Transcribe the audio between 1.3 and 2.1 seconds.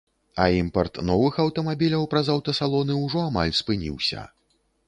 аўтамабіляў